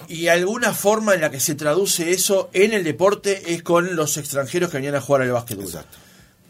[0.09, 4.17] Y alguna forma en la que se traduce eso en el deporte es con los
[4.17, 5.65] extranjeros que venían a jugar al básquetbol.
[5.65, 5.99] Exacto.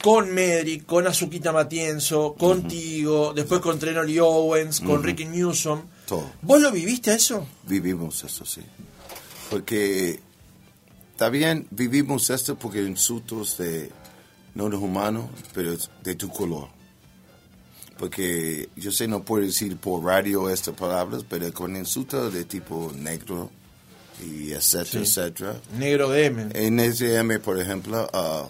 [0.02, 5.82] Con Medrick, con Azuquita Matienzo, contigo, después con Trenoli Owens, con Ricky Newsom.
[6.06, 6.30] Todo.
[6.42, 7.48] ¿Vos lo viviste a eso?
[7.66, 8.60] Vivimos eso, sí.
[9.50, 10.20] Porque
[11.16, 13.90] también vivimos esto porque insultos de
[14.54, 16.68] no de humano, pero de tu color.
[17.98, 22.92] Porque yo sé no puedo decir por radio estas palabras, pero con insultos de tipo
[22.94, 23.50] negro
[24.22, 25.20] y etcétera, Sí.
[25.20, 25.60] etcétera.
[25.78, 26.48] Negro de M.
[26.54, 28.48] En SM, por ejemplo, ah,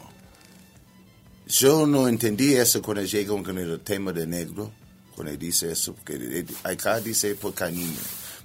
[1.46, 4.72] yo no entendí eso cuando llegó con el tema de negro,
[5.14, 7.98] cuando dice eso, porque acá dice por cariño,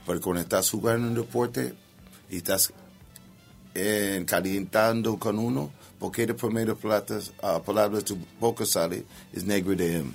[0.06, 1.74] pero cuando estás jugando un deporte
[2.30, 2.72] y estás
[3.74, 9.76] eh, calentando con uno, porque de primeras palabras, ah, palabras de boca sale, es negro
[9.76, 10.12] de él.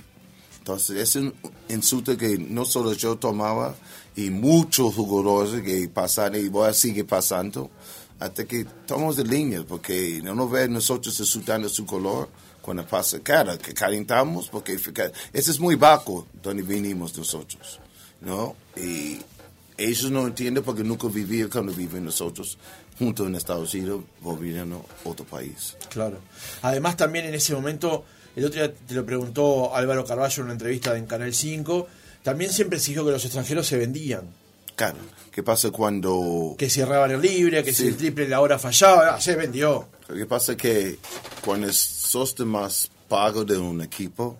[0.59, 1.33] Entonces, es un
[1.69, 3.75] insulto que no solo yo tomaba,
[4.15, 7.69] y muchos jugadores que pasaron, y voy a seguir pasando,
[8.19, 12.29] hasta que tomamos de línea, porque no nos ve nosotros insultando su color
[12.61, 17.79] cuando pasa cara, que calentamos, porque ese es muy bajo donde vinimos nosotros,
[18.19, 18.55] ¿no?
[18.75, 19.19] Y
[19.77, 22.57] ellos no entienden porque nunca vivían cuando viven nosotros
[22.99, 24.03] juntos en Estados Unidos
[24.39, 25.75] viviendo en otro país.
[25.89, 26.19] Claro.
[26.61, 28.05] Además, también en ese momento,
[28.35, 31.87] el otro día te lo preguntó Álvaro Carballo en una entrevista en Canal 5,
[32.23, 34.21] también siempre dijo que los extranjeros se vendían,
[34.75, 34.97] Claro,
[35.31, 36.53] ¿qué pasa cuando...
[36.55, 37.87] que cerraban el libre, que si Sí.
[37.87, 39.87] el triple la hora fallaba, ah, se vendió.
[40.07, 40.99] Lo que pasa es que
[41.43, 44.37] cuando sos de más pago de un equipo,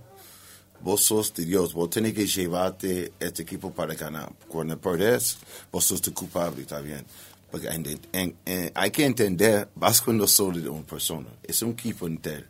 [0.81, 4.31] vos sos de Dios, vos tenés que llevarte este equipo para ganar.
[4.47, 5.37] Cuando perdés,
[5.71, 7.03] vos sos de culpable también.
[7.51, 12.45] Porque hay que entender, vas cuando solo de una persona, es un equipo entero.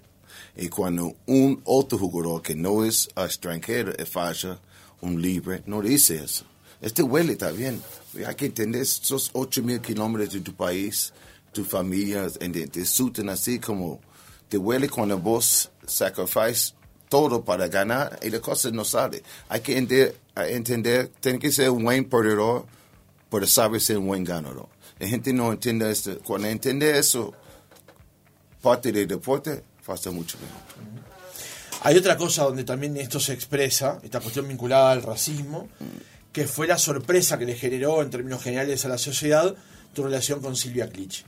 [0.55, 4.59] Y cuando un otro jugador que no es extranjero falla,
[5.01, 6.45] un libre, no dice eso.
[6.81, 7.81] Este huele también.
[8.25, 11.13] Hay que entender, sos 8 mil kilómetros de tu país,
[11.51, 13.99] tu familia, te, te insultan así como
[14.49, 16.75] te huele cuando vos sacrificas
[17.09, 19.23] todo para ganar y la cosa no sale.
[19.49, 22.65] Hay que entender, entender tiene que ser un buen perdedor
[23.29, 24.67] para saber ser un buen ganador.
[24.99, 26.17] La gente no entiende esto.
[26.19, 27.33] Cuando entiende eso,
[28.61, 30.67] parte del deporte, pasa mucho mejor.
[31.83, 35.69] Hay otra cosa donde también esto se expresa, esta cuestión vinculada al racismo,
[36.33, 39.55] que fue la sorpresa que le generó en términos generales a la sociedad
[39.93, 41.25] tu relación con Silvia Clich.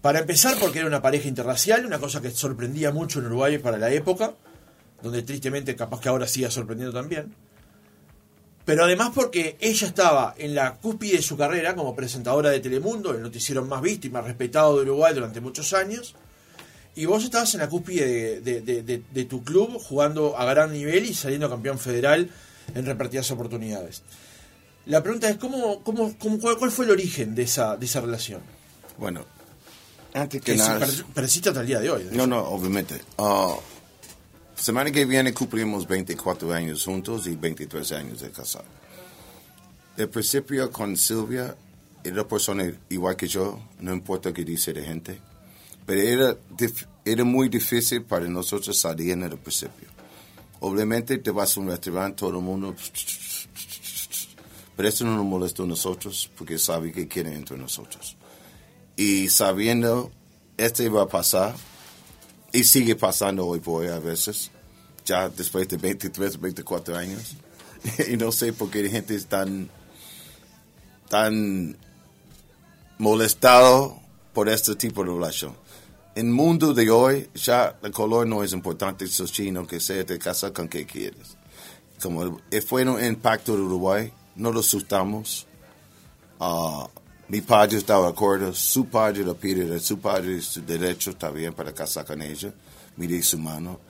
[0.00, 3.78] Para empezar, porque era una pareja interracial, una cosa que sorprendía mucho en Uruguay para
[3.78, 4.34] la época,
[5.02, 7.34] donde tristemente capaz que ahora siga sorprendiendo también.
[8.66, 13.12] Pero además porque ella estaba en la cúspide de su carrera como presentadora de Telemundo,
[13.12, 16.14] el noticiero más visto y más respetado de Uruguay durante muchos años,
[16.96, 20.44] y vos estabas en la cúspide de, de- de- de- de tu club jugando a
[20.46, 22.28] gran nivel y saliendo campeón federal
[22.74, 24.02] en repartidas oportunidades.
[24.86, 28.00] La pregunta es, ¿cómo, cómo, cómo- cuál, cuál fue el origen de esa, de esa
[28.00, 28.40] relación?
[28.98, 29.24] Bueno,
[30.14, 30.78] antes que nada...
[30.80, 32.08] per- persiste hasta el día de hoy.
[32.12, 33.00] No, no, obviamente.
[33.18, 33.54] Ah,
[34.56, 38.64] Semana que viene cumplimos 24 años juntos y 23 años de casado.
[39.96, 41.54] El principio con Silvia
[42.02, 45.20] era persona igual que yo, no importa qué dice la gente,
[45.84, 46.36] pero era,
[47.04, 49.88] era muy difícil para nosotros salir en el principio.
[50.60, 52.74] Obviamente te vas a un restaurante, todo el mundo...
[54.76, 58.16] Pero eso no nos molestó a nosotros porque sabe que quiere entre nosotros.
[58.96, 60.10] Y sabiendo
[60.56, 61.54] esto iba a pasar,
[62.56, 64.50] y sigue pasando hoy por hoy a veces,
[65.04, 67.36] ya después de 23, 24 años.
[68.10, 69.68] y no sé por qué la gente es tan,
[71.10, 71.76] tan
[72.96, 74.00] molestado
[74.32, 75.54] por este tipo de relación.
[76.14, 80.06] En el mundo de hoy, ya el color no es importante, sos chino, que sea,
[80.06, 81.36] te casas con qué quieres.
[82.02, 85.46] Como fue un impacto de Uruguay, no lo asustamos.
[86.40, 86.88] Ah,
[87.28, 91.52] mi padre estaba de acuerdo, su padre lo pide, su padre su derecho está bien
[91.54, 92.52] para casar con ella,
[92.96, 93.80] mire su mano.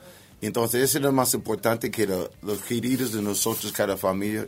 [0.41, 4.47] Entonces, eso es lo más importante que lo- los queridos de nosotros, cada familia,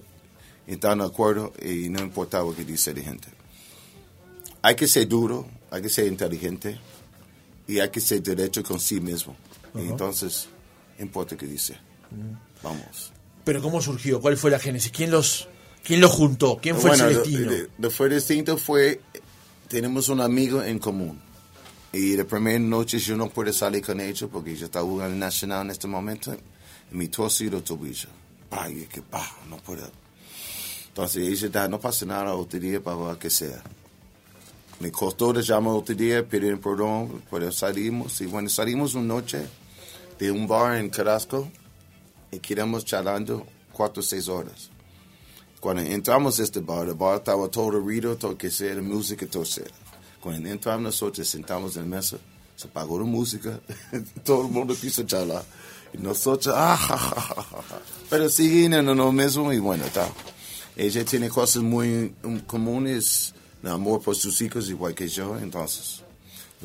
[0.67, 3.28] están de acuerdo y no importa lo que dice la gente.
[4.62, 6.80] Hay que ser duro, hay que ser inteligente
[7.67, 9.36] y hay que ser derecho con sí mismo.
[9.75, 10.47] Y entonces,
[10.99, 11.78] importa qué dice.
[12.62, 13.12] Vamos.
[13.45, 14.19] Pero ¿cómo surgió?
[14.21, 14.91] ¿Cuál fue la génesis?
[14.91, 15.47] ¿Quién los,
[15.84, 16.60] quién los juntó?
[16.62, 17.52] ¿Quién fue bueno, el lo- destino?
[17.52, 19.02] Lo, lo fue distinto fue,
[19.68, 21.20] tenemos un amigo en común.
[21.92, 25.20] Y la primera noche yo no pude salir con ella porque ella está jugando en
[25.20, 26.36] Nacional en este momento.
[26.92, 28.10] Y me torcí el tobillo.
[28.52, 29.89] Ay, que pa, no puedo.
[30.89, 33.62] Entonces ella está, no pasa nada otro día para que sea.
[34.80, 38.22] Me costó de llamar otro día, pedir perdón, pero salimos.
[38.22, 39.46] Y bueno, salimos una noche
[40.20, 41.50] de un bar en Carrasco
[42.32, 44.70] y quedamos charlando cuatro o seis horas.
[45.60, 49.26] Cuando entramos a este bar, el bar estaba todo ruido, todo que sea, la música,
[49.26, 49.65] todo sea.
[50.22, 52.17] Cuando entramos nosotros, sentamos en la mesa,
[52.56, 53.60] se apagó la música,
[54.24, 55.43] todo el mundo quiso charlar.
[55.93, 60.08] Y nosotros, ah, ja, ja, ja, pero siguen en lo mismo y bueno, está.
[60.76, 66.04] Ella tiene cosas muy um, comunes, el amor por sus hijos igual que yo, entonces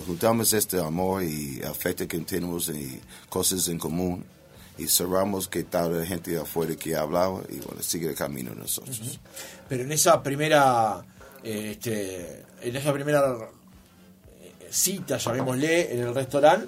[0.06, 4.24] juntamos este amor y afecto que tenemos y cosas en común
[4.76, 8.50] y cerramos que tal la gente de afuera que hablaba y bueno, sigue el camino
[8.50, 9.20] de nosotros.
[9.68, 11.04] Pero en esa primera,
[11.42, 13.36] eh, este, en esa primera
[14.40, 16.66] eh, cita, llamémosle, en el restaurante,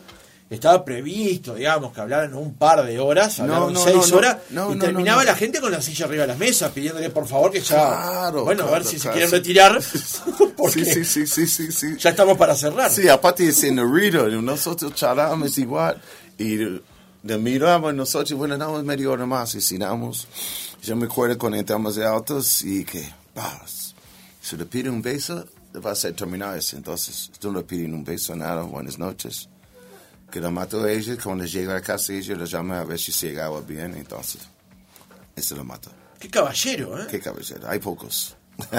[0.48, 4.36] estaba previsto, digamos, que hablaran un par de horas, No, hablaron no, seis no, horas,
[4.72, 7.60] y terminaba la gente con la silla arriba de las mesas, pidiéndole por favor que
[7.60, 9.36] ya, Claro, bueno, a ver claro, si se quieren sí.
[9.36, 9.80] retirar,
[10.56, 12.92] porque Sí, sí, sí, sí, sí, ya estamos para cerrar.
[12.92, 16.00] Sí, aparte de señorito, nosotros charlamos igual
[16.38, 16.58] y
[17.26, 20.28] de miramos nosotros, bueno, damos media hora más y cenamos.
[20.82, 23.94] Yo me acuerdo cuando entramos de autos y que, vas,
[24.40, 25.44] si le piden un beso,
[25.84, 26.76] va a hacer terminar eso.
[26.76, 29.48] Entonces, tú no le piden un beso, nada, buenas noches.
[30.30, 33.10] Que la mató a ella, cuando llega a casa ella lo llama a ver si
[33.10, 34.42] se llegaba bien, entonces,
[35.34, 35.90] eso lo mató.
[36.20, 37.06] Qué caballero, ¿eh?
[37.10, 38.36] Qué cabecera, hay pocos.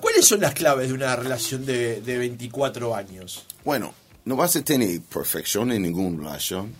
[0.00, 3.44] ¿Cuáles son las claves de una relación de, de 24 años?
[3.64, 3.92] Bueno,
[4.24, 6.74] no vas a tener perfección en ninguna relación.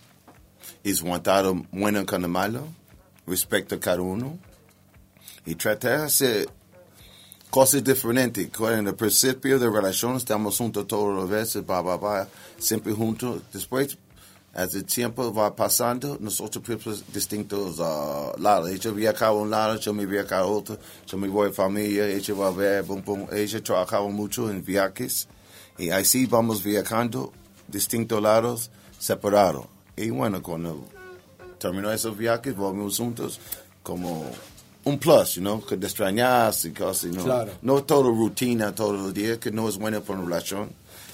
[0.84, 2.68] Es aguantar bueno con lo malo,
[3.26, 4.38] respeto a cada uno
[5.44, 6.48] y tratar de hacer
[7.50, 8.50] cosas diferentes.
[8.56, 12.28] Cuando en el principio de la relación estamos juntos todas las veces, va, va, va,
[12.58, 13.42] siempre juntos.
[13.52, 13.96] Después,
[14.54, 18.70] as el tiempo va pasando, nosotros vivimos distintos ah, lados.
[18.70, 22.06] Ella viajaba a un lado, yo me viajaba a otro, yo me voy a familia,
[22.08, 23.26] ella va a ver, bum, bum.
[23.32, 25.28] ella trabajaba mucho en viajes.
[25.78, 27.32] Y así vamos viajando
[27.68, 29.66] distintos lados, separados.
[29.96, 30.84] Y bueno, cuando
[31.58, 33.40] terminó esos viajes, volvimos juntos
[33.82, 34.30] como
[34.84, 37.24] un plus, you know, que te extrañas y cosas, know.
[37.24, 37.52] Claro.
[37.62, 40.70] No todo rutina todos los días, que no es bueno para una relación.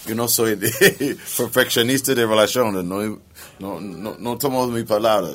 [0.06, 0.70] Yo no soy de
[1.36, 3.20] perfeccionista de relaciones, no,
[3.58, 5.30] no, no, no tomo mi palabra.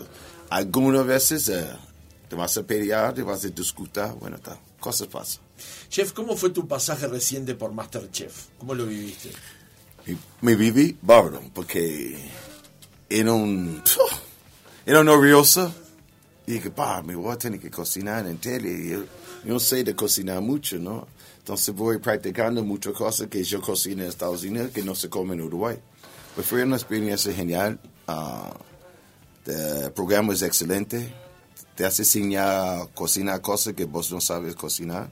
[0.49, 1.67] Algunas veces eh,
[2.29, 5.41] te vas a pelear, te vas a discutir, bueno, está, cosas pasan.
[5.89, 8.45] Chef, ¿cómo fue tu pasaje reciente por Masterchef?
[8.59, 9.31] ¿Cómo lo viviste?
[10.05, 12.17] Y me viví bárbaro, porque
[13.09, 13.81] era un,
[14.85, 15.73] era nervioso.
[16.45, 18.71] Y dije, pa, me voy a tener que cocinar en tele.
[18.71, 19.03] Y yo,
[19.43, 21.07] no sé de cocinar mucho, ¿no?
[21.39, 25.33] Entonces voy practicando muchas cosas que yo cocino en Estados Unidos que no se come
[25.33, 25.77] en Uruguay.
[26.35, 27.79] Pues fue una experiencia genial.
[28.07, 28.53] ah,
[29.45, 31.11] el programa es excelente.
[31.79, 35.09] Te hace enseñar a cocinar cosas que vos no sabes cocinar.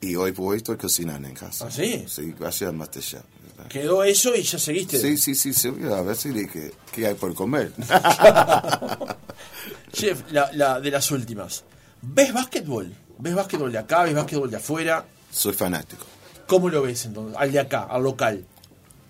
[0.00, 1.66] Y hoy por hoy estoy cocinando en casa.
[1.68, 2.04] ¿Ah, sí?
[2.08, 3.22] Sí, gracias al Masterchef.
[3.68, 5.00] Quedó eso y ya seguiste.
[5.00, 5.68] Sí, sí, sí, sí.
[5.88, 7.70] A veces dije, ¿qué hay por comer?
[9.92, 11.62] Chef, la, la- de las últimas.
[12.02, 12.92] ¿Ves básquetbol?
[13.18, 14.02] ¿Ves básquetbol de acá?
[14.02, 15.04] ¿Ves básquetbol de afuera?
[15.30, 16.06] Soy fanático.
[16.48, 17.36] ¿Cómo lo ves entonces?
[17.38, 18.44] Al de acá, al local.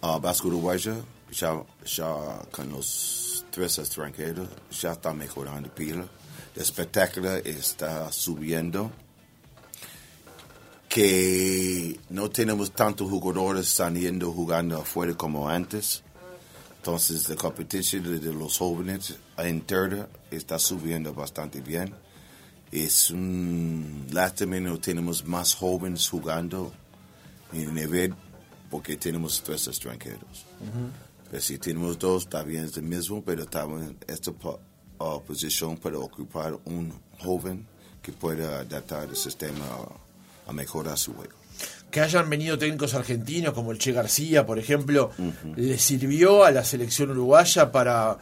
[0.03, 0.97] Uh, Vasco Uruguayo,
[1.33, 2.15] ya, ya
[2.51, 4.49] con los tres extranjeros
[4.83, 6.05] ya está mejorando pila.
[6.57, 8.91] El espectáculo está subiendo.
[10.89, 16.03] Que no tenemos tantos jugadores saliendo jugando afuera como antes.
[16.79, 21.93] Entonces la competición de los jóvenes interna está subiendo bastante bien.
[22.73, 26.73] Es un lástima no tenemos más jóvenes jugando
[27.53, 28.15] en nivel
[28.71, 30.47] porque tenemos tres extranjeros.
[31.31, 34.33] Pero si tenemos dos, está bien, es el mismo, pero estamos en esta
[34.99, 37.67] uh, posición para ocupar un joven
[38.03, 41.35] que pueda adaptar el sistema a, a mejorar su juego.
[41.91, 45.13] Que hayan venido técnicos argentinos como el Che García, por ejemplo,
[45.57, 48.19] ¿le sirvió a la selección uruguaya para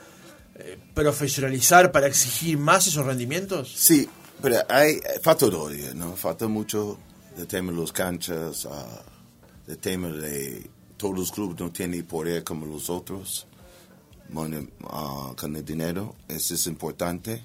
[0.55, 3.72] eh, profesionalizar, para exigir más esos rendimientos?
[3.75, 4.09] Sí,
[4.41, 6.14] pero hay, falta todavía, ¿no?
[6.14, 6.99] Falta mucho
[7.37, 12.45] el tema de las canchas, uh, el tema de todos los clubes no tienen poder
[12.45, 13.47] como los otros
[14.33, 17.43] uh, con el dinero, eso es importante.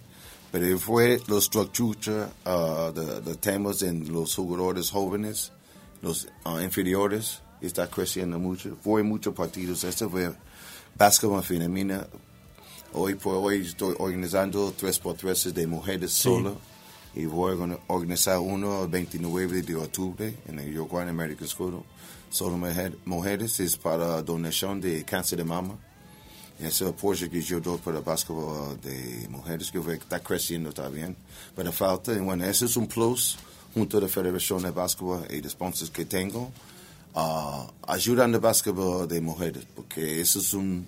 [0.51, 5.51] Pero fue la estructura uh, de, de, temas en los jugadores jóvenes,
[6.01, 8.77] los uh, inferiores, está creciendo mucho.
[8.83, 9.83] Fue muchos partidos.
[9.83, 10.31] Este fue
[10.97, 12.07] básquetbol femenina.
[12.93, 16.23] Hoy por hoy estoy organizando 3x3 de mujeres sí.
[16.23, 16.57] solo.
[17.15, 21.83] Y voy a organizar uno el 29 de octubre en el Yoguan American School.
[22.29, 25.75] Solo mujer, mujeres es para donación de cáncer de mama.
[26.59, 31.15] Ese apoyo que yo doy para el básquetbol de mujeres que está creciendo también.
[31.55, 33.37] Pero falta, y bueno, ese es un plus
[33.73, 36.51] junto a la Federación de Básquetbol y los sponsors que tengo.
[37.13, 40.85] Uh, ayudan al básquetbol de mujeres, porque eso es un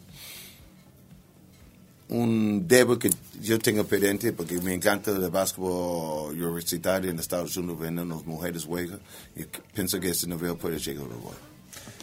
[2.12, 3.10] un debo que
[3.42, 8.66] yo tengo pendiente porque me encanta el básquetbol universitario en Estados Unidos, viendo las mujeres
[8.66, 9.00] juegan
[9.36, 11.51] y pienso que ese nivel puede llegar a.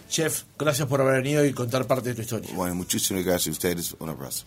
[0.08, 2.50] Chef, gracias por haber venido y contar parte de tu historia.
[2.54, 3.96] Bueno, muchísimas gracias a ustedes.
[3.98, 4.44] Un abrazo.